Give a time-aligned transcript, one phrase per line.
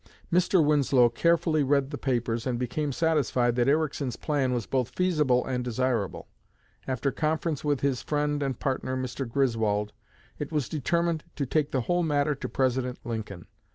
[0.33, 0.65] Mr.
[0.65, 5.63] Winslow carefully read the papers and became satisfied that Ericsson's plan was both feasible and
[5.63, 6.27] desirable.
[6.87, 9.29] After conference with his friend and partner, Mr.
[9.29, 9.93] Griswold,
[10.39, 13.45] it was determined to take the whole matter to President Lincoln.